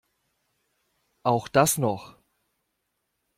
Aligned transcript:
Auch 1.21 1.47
das 1.49 1.77
noch! 1.77 2.15